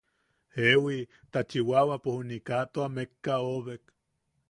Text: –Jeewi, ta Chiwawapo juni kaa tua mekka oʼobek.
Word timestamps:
–Jeewi, 0.55 1.09
ta 1.31 1.39
Chiwawapo 1.49 2.09
juni 2.15 2.37
kaa 2.47 2.65
tua 2.73 2.87
mekka 2.95 3.33
oʼobek. 3.49 3.83